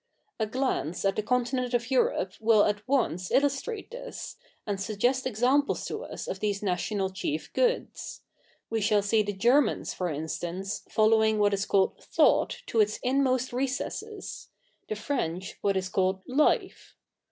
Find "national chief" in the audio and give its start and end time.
6.63-7.53